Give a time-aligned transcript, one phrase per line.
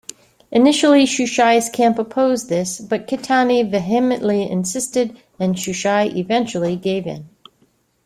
[0.51, 7.29] Initially, Shusai's camp opposed this, but Kitani vehemently insisted, and Shusai eventually gave in.